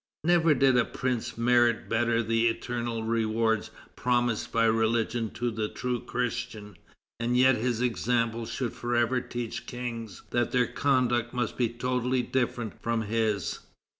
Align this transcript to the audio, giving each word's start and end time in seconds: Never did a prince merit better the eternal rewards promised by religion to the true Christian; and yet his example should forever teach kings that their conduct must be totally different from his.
Never 0.23 0.55
did 0.55 0.77
a 0.79 0.83
prince 0.85 1.37
merit 1.37 1.87
better 1.87 2.23
the 2.23 2.47
eternal 2.47 3.03
rewards 3.03 3.69
promised 3.95 4.51
by 4.51 4.65
religion 4.65 5.29
to 5.35 5.51
the 5.51 5.69
true 5.69 5.99
Christian; 6.03 6.75
and 7.19 7.37
yet 7.37 7.55
his 7.57 7.81
example 7.81 8.47
should 8.47 8.73
forever 8.73 9.21
teach 9.21 9.67
kings 9.67 10.23
that 10.31 10.51
their 10.51 10.65
conduct 10.65 11.35
must 11.35 11.55
be 11.55 11.69
totally 11.69 12.23
different 12.23 12.81
from 12.81 13.03
his. 13.03 13.59